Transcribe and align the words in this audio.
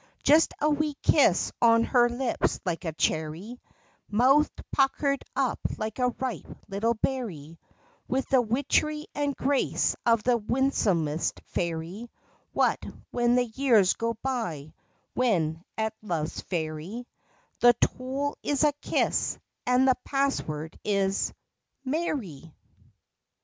Just 0.23 0.55
a 0.59 0.67
wee 0.67 0.95
kiss 1.03 1.51
on 1.61 1.83
her 1.83 2.09
lips 2.09 2.59
like 2.65 2.85
a 2.85 2.91
cherry, 2.91 3.61
Mouth 4.09 4.49
puckered 4.71 5.23
up 5.35 5.59
like 5.77 5.99
a 5.99 6.07
ripe 6.19 6.47
little 6.67 6.95
berry, 6.95 7.59
With 8.07 8.27
the 8.29 8.41
witchery 8.41 9.05
and 9.13 9.35
grace 9.35 9.95
of 10.03 10.23
the 10.23 10.37
winsomest 10.39 11.39
fairy; 11.45 12.09
What, 12.51 12.83
when 13.11 13.35
the 13.35 13.45
years 13.45 13.93
go 13.93 14.15
by, 14.23 14.73
when 15.13 15.63
at 15.77 15.93
love's 16.01 16.41
ferry, 16.41 17.05
The 17.59 17.73
toll 17.75 18.39
is 18.41 18.63
a 18.63 18.73
kiss, 18.81 19.37
and 19.67 19.87
the 19.87 19.97
password 20.03 20.79
is— 20.83 21.31
"marry? 21.85 22.51